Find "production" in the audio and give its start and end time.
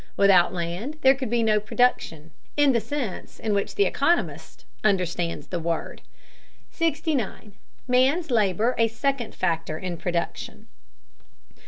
1.59-2.31, 9.97-10.65